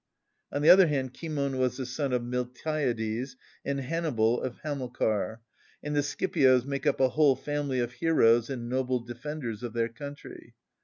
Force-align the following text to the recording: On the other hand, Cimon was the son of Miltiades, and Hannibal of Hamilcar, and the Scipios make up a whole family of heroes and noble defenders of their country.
On 0.51 0.63
the 0.63 0.69
other 0.71 0.87
hand, 0.87 1.13
Cimon 1.15 1.59
was 1.59 1.77
the 1.77 1.85
son 1.85 2.11
of 2.11 2.23
Miltiades, 2.23 3.35
and 3.63 3.79
Hannibal 3.81 4.41
of 4.41 4.57
Hamilcar, 4.63 5.41
and 5.83 5.95
the 5.95 6.01
Scipios 6.01 6.65
make 6.65 6.87
up 6.87 6.99
a 6.99 7.09
whole 7.09 7.35
family 7.35 7.79
of 7.79 7.91
heroes 7.93 8.49
and 8.49 8.67
noble 8.67 8.99
defenders 9.01 9.61
of 9.61 9.73
their 9.73 9.89
country. 9.89 10.55